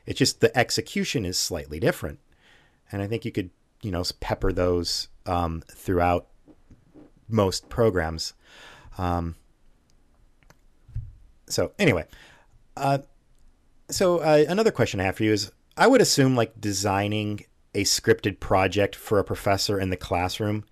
[0.05, 2.19] It's just the execution is slightly different,
[2.91, 3.51] and I think you could
[3.83, 6.27] you know pepper those um, throughout
[7.29, 8.33] most programs
[8.97, 9.35] um,
[11.47, 12.05] so anyway,
[12.75, 12.99] uh,
[13.89, 17.83] so uh, another question I have for you is: I would assume like designing a
[17.83, 20.65] scripted project for a professor in the classroom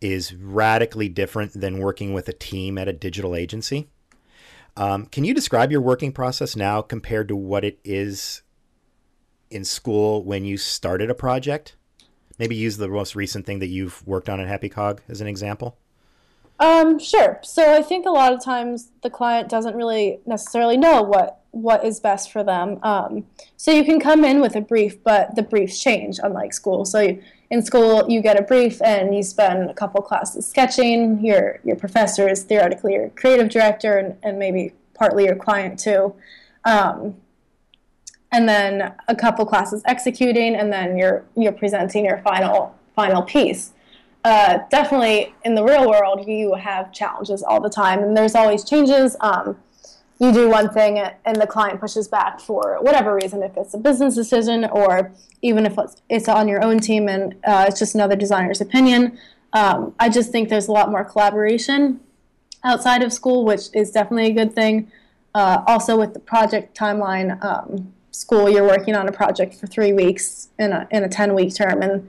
[0.00, 3.88] is radically different than working with a team at a digital agency.
[4.76, 8.42] Um, can you describe your working process now compared to what it is
[9.50, 11.76] in school when you started a project?
[12.38, 15.26] Maybe use the most recent thing that you've worked on at Happy Cog as an
[15.26, 15.76] example.
[16.60, 17.40] Um, sure.
[17.42, 21.84] So I think a lot of times the client doesn't really necessarily know what what
[21.84, 22.78] is best for them.
[22.84, 26.84] Um, so you can come in with a brief, but the briefs change, unlike school.
[26.84, 31.24] So you, in school, you get a brief and you spend a couple classes sketching.
[31.24, 36.14] Your your professor is theoretically your creative director and, and maybe partly your client too.
[36.64, 37.16] Um,
[38.30, 43.72] and then a couple classes executing, and then you're you're presenting your final final piece
[44.24, 48.64] uh, definitely in the real world, you have challenges all the time, and there's always
[48.64, 49.16] changes.
[49.20, 49.56] Um,
[50.18, 53.78] you do one thing, and the client pushes back for whatever reason, if it's a
[53.78, 55.78] business decision or even if
[56.10, 59.18] it's, on your own team and uh, it's just another designer's opinion.
[59.54, 62.00] Um, I just think there's a lot more collaboration
[62.62, 64.92] outside of school, which is definitely a good thing.
[65.34, 69.92] Uh, also, with the project timeline, um, school, you're working on a project for three
[69.92, 72.08] weeks in a, in a 10 week term, and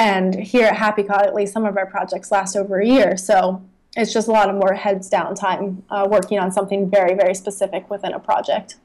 [0.00, 3.18] and here at Happy HappyCog, at least some of our projects last over a year.
[3.18, 3.62] So
[3.98, 7.34] it's just a lot of more heads down time uh, working on something very, very
[7.34, 8.76] specific within a project.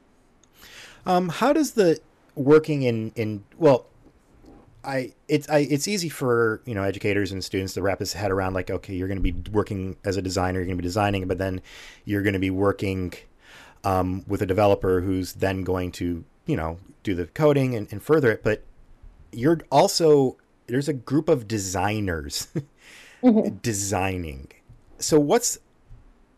[1.06, 2.00] Um, how does the
[2.34, 3.86] working in, in well,
[4.84, 8.30] I it's I, it's easy for you know educators and students to wrap his head
[8.30, 10.86] around like okay you're going to be working as a designer you're going to be
[10.86, 11.60] designing but then
[12.04, 13.12] you're going to be working
[13.82, 18.00] um, with a developer who's then going to you know do the coding and, and
[18.00, 18.62] further it but
[19.32, 22.48] you're also there's a group of designers
[23.22, 23.56] mm-hmm.
[23.56, 24.48] designing.
[24.98, 25.58] So what's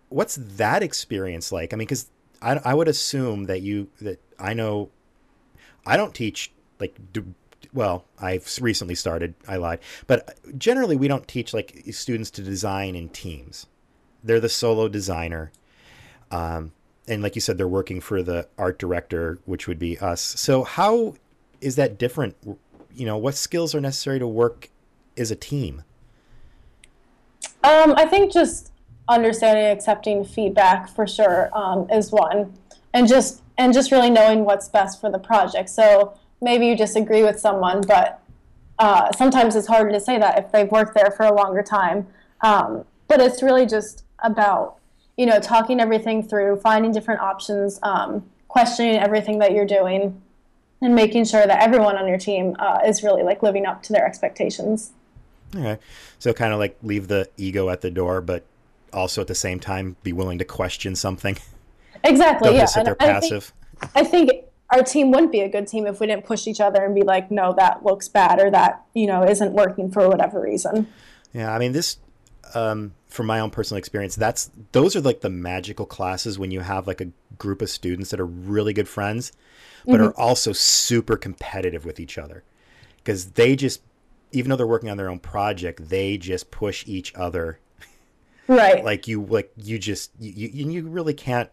[0.08, 1.72] what's that experience like?
[1.72, 2.10] I mean, because
[2.40, 4.90] I, I would assume that you that I know
[5.86, 7.34] I don't teach like do,
[7.72, 12.94] well I've recently started I lied but generally we don't teach like students to design
[12.94, 13.66] in teams.
[14.22, 15.52] They're the solo designer.
[16.30, 16.72] Um,
[17.06, 20.20] and like you said, they're working for the art director, which would be us.
[20.20, 21.14] So how
[21.60, 22.36] is that different
[22.98, 24.70] you know, what skills are necessary to work
[25.16, 25.84] as a team?
[27.62, 28.72] Um, I think just
[29.08, 32.52] understanding, accepting feedback for sure um, is one,
[32.92, 35.70] and just and just really knowing what's best for the project.
[35.70, 38.20] So maybe you disagree with someone, but
[38.78, 42.06] uh, sometimes it's harder to say that if they've worked there for a longer time.
[42.42, 44.76] Um, but it's really just about
[45.16, 50.20] you know talking everything through, finding different options, um, questioning everything that you're doing
[50.80, 53.92] and making sure that everyone on your team uh, is really like living up to
[53.92, 54.92] their expectations.
[55.54, 55.78] Okay.
[56.18, 58.44] So kind of like leave the ego at the door, but
[58.92, 61.36] also at the same time be willing to question something.
[62.04, 62.48] Exactly.
[62.48, 62.62] Don't yeah.
[62.62, 63.52] just sit there I passive.
[63.80, 64.30] think, I think
[64.70, 67.02] our team wouldn't be a good team if we didn't push each other and be
[67.02, 70.86] like, no, that looks bad or that, you know, isn't working for whatever reason.
[71.32, 71.98] Yeah, I mean this
[72.54, 76.60] um, from my own personal experience, that's those are like the magical classes when you
[76.60, 79.32] have like a group of students that are really good friends,
[79.86, 80.20] but are mm-hmm.
[80.20, 82.44] also super competitive with each other.
[82.98, 83.80] Because they just
[84.32, 87.58] even though they're working on their own project, they just push each other.
[88.46, 88.82] Right.
[88.82, 91.50] like you like you just you you, you really can't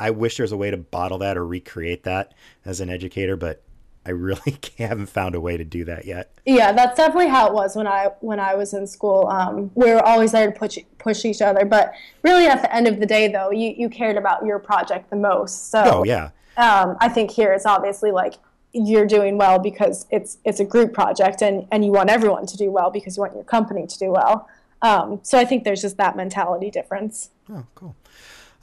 [0.00, 3.36] i wish there was a way to bottle that or recreate that as an educator
[3.36, 3.62] but
[4.08, 7.52] i really haven't found a way to do that yet Yeah, that's definitely how it
[7.52, 9.28] was when I when I was in school.
[9.28, 11.92] Um, we were always there to push push each other, but
[12.22, 15.16] really at the end of the day, though, you, you cared about your project the
[15.16, 15.70] most.
[15.70, 18.34] So oh yeah um, I think here it's obviously like
[18.72, 22.56] you're doing well because it's it's a group project, and and you want everyone to
[22.56, 24.48] do well because you want your company to do well.
[24.80, 27.30] Um, so I think there's just that mentality difference.
[27.50, 27.94] oh cool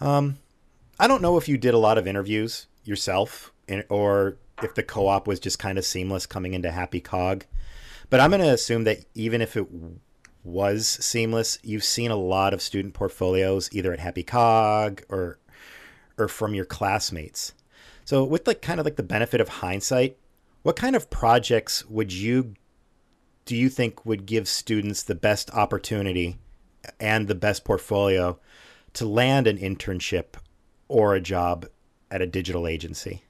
[0.01, 0.37] um
[0.99, 4.83] i don't know if you did a lot of interviews yourself in, or if the
[4.83, 7.45] co-op was just kind of seamless coming into happy cog.
[8.09, 9.67] But i'm going to assume that even if it
[10.43, 15.39] was seamless you've seen a lot of student portfolios either at happy cog or
[16.17, 17.53] or from your classmates.
[18.05, 20.17] So with like kind of like the benefit of hindsight
[20.61, 22.55] what kind of projects would you
[23.45, 26.37] do you think would give students the best opportunity
[26.99, 28.39] and the best portfolio
[28.93, 30.33] to land an internship
[30.87, 31.67] or a job
[32.09, 33.21] at a digital agency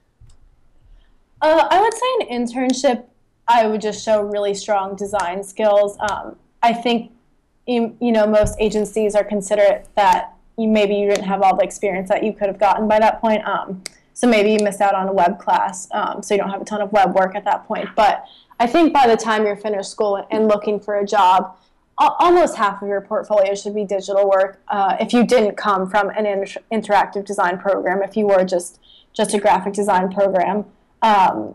[1.42, 3.04] Uh, I would say an internship,
[3.48, 5.96] I would just show really strong design skills.
[6.10, 7.12] Um, I think,
[7.66, 12.08] you, know, most agencies are considerate that you, maybe you didn't have all the experience
[12.08, 13.46] that you could have gotten by that point.
[13.46, 13.82] Um,
[14.14, 16.64] so maybe you missed out on a web class, um, so you don't have a
[16.64, 17.88] ton of web work at that point.
[17.94, 18.24] But
[18.58, 21.54] I think by the time you're finished school and looking for a job,
[21.98, 24.60] almost half of your portfolio should be digital work.
[24.68, 28.80] Uh, if you didn't come from an inter- interactive design program, if you were just
[29.12, 30.66] just a graphic design program,
[31.06, 31.54] um,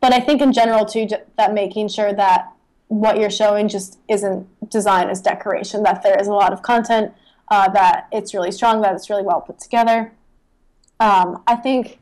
[0.00, 2.52] but I think in general too that making sure that
[2.88, 5.84] what you're showing just isn't design as decoration.
[5.84, 7.12] That there is a lot of content,
[7.48, 10.12] uh, that it's really strong, that it's really well put together.
[10.98, 12.00] Um, I think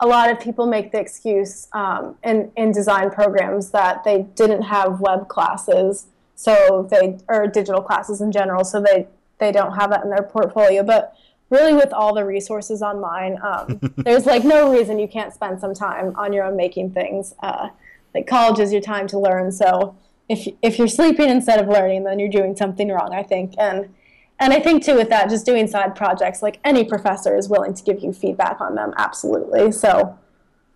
[0.00, 4.62] a lot of people make the excuse um, in in design programs that they didn't
[4.62, 9.90] have web classes, so they or digital classes in general, so they they don't have
[9.90, 10.82] that in their portfolio.
[10.82, 11.16] But
[11.50, 15.74] really, with all the resources online, um, there's like no reason you can't spend some
[15.74, 17.34] time on your own making things.
[17.42, 17.68] Uh,
[18.14, 19.96] like college is your time to learn, so
[20.28, 23.14] if if you're sleeping instead of learning, then you're doing something wrong.
[23.14, 23.94] I think and.
[24.40, 27.74] And I think too with that, just doing side projects, like any professor is willing
[27.74, 29.72] to give you feedback on them, absolutely.
[29.72, 30.16] So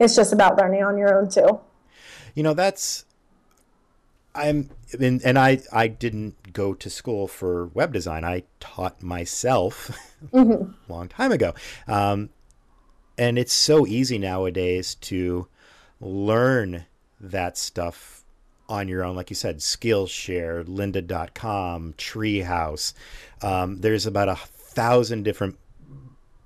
[0.01, 1.61] it's just about learning on your own too.
[2.35, 3.05] you know that's
[4.35, 8.25] i'm and, and i i didn't go to school for web design.
[8.25, 9.97] I taught myself
[10.33, 11.55] a long time ago.
[11.87, 12.31] Um,
[13.19, 15.49] and it's so easy nowadays to
[16.01, 16.87] learn
[17.21, 18.25] that stuff
[18.69, 19.17] on your own.
[19.17, 22.95] Like you said skillshare lynda.com treehouse.
[23.43, 25.59] Um, there's about a thousand different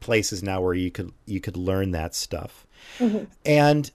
[0.01, 2.67] places now where you could you could learn that stuff.
[3.45, 3.91] And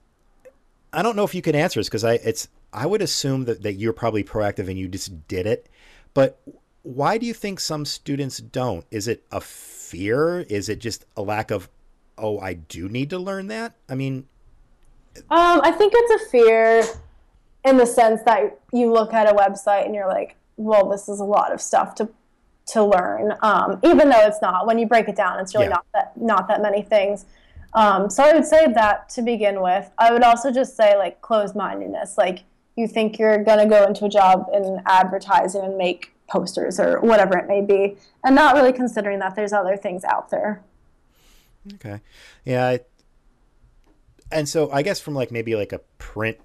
[0.93, 3.63] I don't know if you can answer this because I it's I would assume that,
[3.63, 5.67] that you're probably proactive and you just did it.
[6.13, 6.39] But
[6.83, 8.85] why do you think some students don't?
[8.91, 10.41] Is it a fear?
[10.41, 11.69] Is it just a lack of
[12.17, 13.73] oh I do need to learn that?
[13.89, 14.27] I mean,
[15.29, 16.83] Um, I think it's a fear
[17.65, 21.19] in the sense that you look at a website and you're like, well, this is
[21.19, 22.09] a lot of stuff to
[22.67, 23.33] to learn.
[23.41, 24.65] Um, even though it's not.
[24.65, 25.69] When you break it down, it's really Yeah.
[25.71, 27.25] not that not that many things.
[27.73, 29.89] Um, so I would say that to begin with.
[29.97, 32.17] I would also just say like closed mindedness.
[32.17, 32.43] Like
[32.75, 37.37] you think you're gonna go into a job in advertising and make posters or whatever
[37.37, 40.63] it may be, and not really considering that there's other things out there.
[41.75, 41.99] okay.
[42.45, 42.79] Yeah, I,
[44.31, 46.37] and so I guess from like maybe like a print,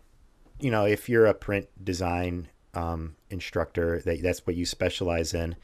[0.60, 5.54] you know, if you're a print design um, instructor, that that's what you specialize in.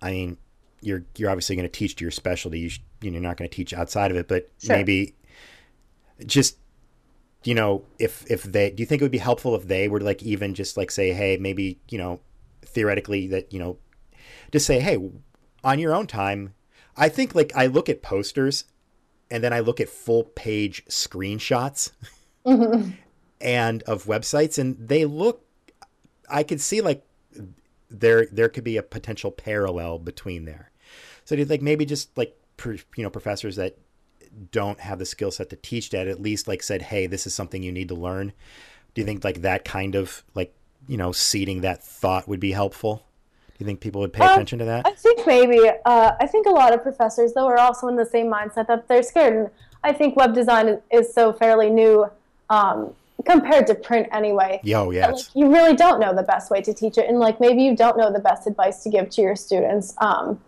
[0.00, 0.38] I mean,
[0.80, 2.60] you're you're obviously going to teach to your specialty.
[2.60, 4.76] You sh- you're not going to teach outside of it, but Sure.
[4.76, 5.14] maybe
[6.24, 6.58] just
[7.46, 10.00] you know, if if they do you think it would be helpful if they were
[10.00, 12.20] like even just like say, hey, maybe you know,
[12.62, 13.78] theoretically that you know,
[14.50, 14.98] just say, hey,
[15.62, 16.54] on your own time.
[16.96, 18.64] I think like I look at posters
[19.30, 21.92] and then I look at full page screenshots
[23.40, 25.44] and of websites and they look
[26.28, 27.04] I could see like
[27.90, 30.70] there there could be a potential parallel between there.
[31.24, 33.78] So do you think maybe just like you know professors that
[34.50, 37.34] don't have the skill set to teach that at least like said hey this is
[37.34, 38.32] something you need to learn
[38.94, 40.54] do you think like that kind of like
[40.88, 43.06] you know seeding that thought would be helpful
[43.48, 45.58] do you think people would pay Um, attention to that I think maybe.
[45.86, 48.86] Uh, I think a lot of professors, though, are also in the same mindset that
[48.86, 49.34] they're scared.
[49.34, 49.50] And
[49.82, 52.06] I think web design is, is so fairly new
[52.50, 52.92] um,
[53.24, 54.60] compared to print anyway.
[54.62, 57.40] yo yeah like, you really don't know the best way to teach it, and like
[57.40, 59.94] maybe you don't know the best advice to give to your students.
[59.98, 60.38] Um,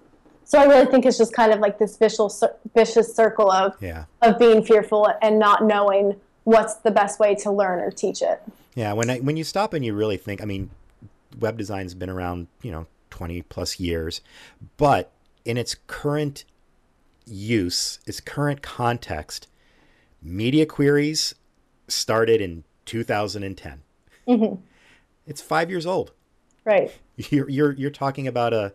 [0.48, 2.42] so I really think it's just kind of like this vicious
[2.74, 6.16] vicious circle of yeah of being fearful and not knowing
[6.48, 8.42] what's the best way to learn or teach it.
[8.74, 10.70] Yeah, when I, when you stop and you really think, I mean,
[11.38, 14.22] web design's been around, you know, 20 plus years,
[14.78, 15.12] but
[15.44, 16.44] in its current
[17.26, 19.46] use, its current context,
[20.22, 21.34] media queries
[21.86, 23.82] started in 2010.
[24.26, 24.62] Mm-hmm.
[25.26, 26.12] It's 5 years old.
[26.64, 26.90] Right.
[27.16, 28.72] You're you're you're talking about a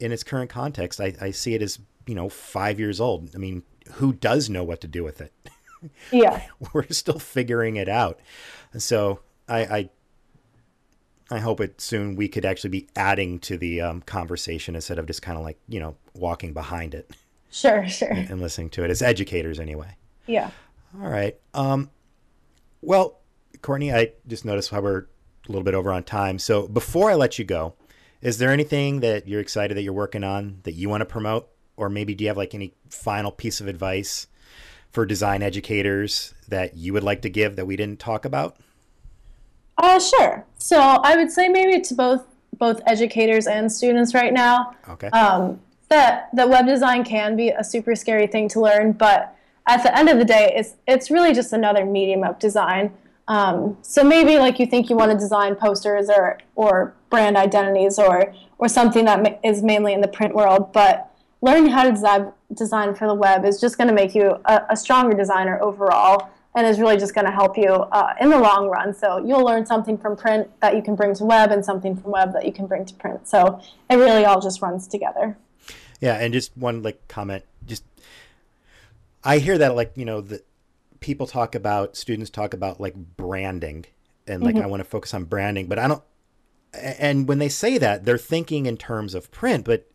[0.00, 3.30] in its current context, I, I see it as, you know, 5 years old.
[3.34, 3.62] I mean,
[3.94, 5.32] who does know what to do with it?
[6.12, 6.42] Yeah.
[6.74, 8.20] we're still figuring it out.
[8.74, 9.90] And so I, I,
[11.30, 15.06] I hope it soon we could actually be adding to the um, conversation instead of
[15.06, 17.10] just kind of like you know walking behind it
[17.50, 17.88] Sure.
[17.88, 18.10] Sure.
[18.12, 19.96] and listening to it as educators anyway.
[20.26, 20.50] Yeah.
[21.00, 21.38] All right.
[21.54, 21.88] Um,
[22.82, 23.20] well,
[23.62, 25.06] Courtney, I just noticed how we're a
[25.48, 26.38] little bit over on time.
[26.38, 27.74] So before I let you go,
[28.22, 31.48] is there anything that you're excited that you're working on that you want to promote,
[31.76, 34.26] or maybe do you have like any final piece of advice
[34.90, 38.56] for design educators that you would like to give that we didn't talk about?
[39.78, 40.44] Uh, sure.
[40.58, 42.26] So I would say maybe to both
[42.58, 45.06] both educators and students right now Okay.
[45.08, 45.58] um,
[45.88, 49.34] that that web design can be a super scary thing to learn, but
[49.66, 52.92] at the end of the day, it's it's really just another medium of design.
[53.28, 57.98] Um, so maybe like you think you want to design posters or or brand identities
[57.98, 61.90] or or something that ma- is mainly in the print world, but learning how to
[61.90, 65.60] design design for the web is just going to make you a, a stronger designer
[65.62, 68.92] overall and is really just going to help you uh, in the long run.
[68.92, 72.10] So you'll learn something from print that you can bring to web and something from
[72.10, 73.28] web that you can bring to print.
[73.28, 75.36] So it really all just runs together.
[76.00, 77.44] Yeah, and just one like comment.
[77.66, 77.84] Just
[79.22, 80.42] I hear that like you know the
[81.00, 83.86] people talk about students talk about like branding
[84.26, 84.64] and like mm-hmm.
[84.64, 86.02] I want to focus on branding, but I don't.
[86.72, 89.90] And when they say that, they're thinking in terms of print, but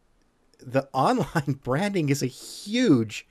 [0.60, 3.28] the online branding is a huge,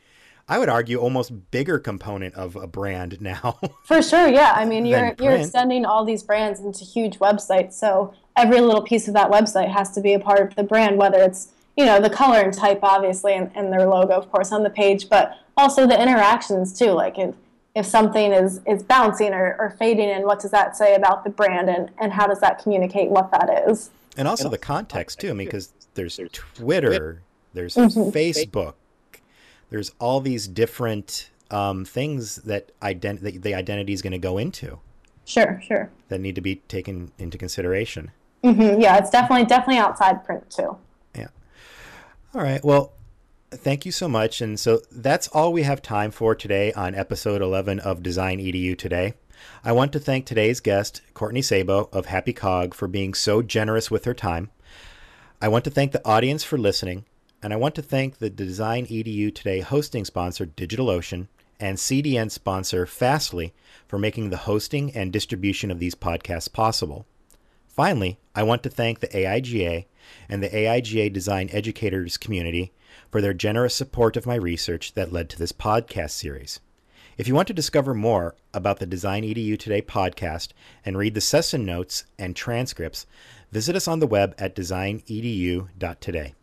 [0.49, 3.59] I would argue, almost bigger component of a brand now.
[3.85, 4.55] For sure, yeah.
[4.57, 9.09] I mean, you're you're extending all these brands into huge websites, so every little piece
[9.09, 12.01] of that website has to be a part of the brand, whether it's you know
[12.01, 15.39] the color and type, obviously, and, and their logo, of course, on the page, but
[15.57, 16.93] also the interactions too.
[16.93, 17.19] Like
[17.75, 21.31] if something is is bouncing or, or fading and what does that say about the
[21.31, 23.91] brand, and and how does that communicate what that is?
[24.17, 25.31] and also the context too.
[25.31, 27.23] I mean, because there's Twitter,
[27.53, 28.75] there's Facebook,
[29.71, 34.39] there's all these different um, things that, ident- that the identity is going to go
[34.39, 34.79] into
[35.25, 35.91] Sure, sure.
[36.09, 38.13] that need to be taken into consideration.
[38.43, 40.77] hmm yeah, it's definitely definitely outside print too.
[41.17, 41.29] Yeah.
[42.35, 42.65] All right.
[42.65, 42.93] Well,
[43.57, 44.41] thank you so much.
[44.41, 48.77] And so that's all we have time for today on episode 11 of Design EDU
[48.77, 49.15] today.
[49.63, 53.91] I want to thank today's guest, Courtney Sabo of Happy Cog, for being so generous
[53.91, 54.51] with her time.
[55.41, 57.05] I want to thank the audience for listening,
[57.43, 61.29] and I want to thank the Design EDU Today hosting sponsor, DigitalOcean,
[61.61, 63.53] and CDN sponsor, Fastly,
[63.87, 67.07] for making the hosting and distribution of these podcasts possible.
[67.69, 69.87] Finally, I want to thank the AIGA
[70.29, 72.73] and the AIGA Design Educators community
[73.15, 76.59] for their generous support of my research that led to this podcast series.
[77.17, 80.49] If you want to discover more about the Design EDU Today podcast
[80.85, 83.07] and read the session notes and transcripts,
[83.53, 86.35] visit us on the web at designedu.today.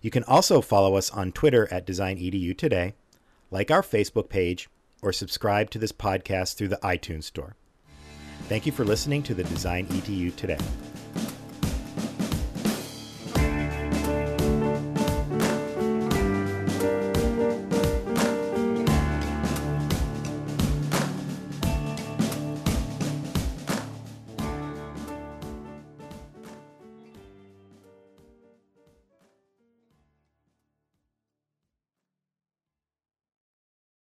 [0.00, 2.94] You can also follow us on Twitter at DesignEDU Today,
[3.52, 4.68] like our Facebook page,
[5.02, 7.54] or subscribe to this podcast through the iTunes Store.
[8.48, 10.58] Thank you for listening to the Design EDU Today.